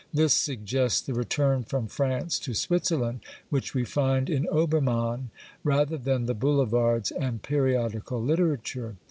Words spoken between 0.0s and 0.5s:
This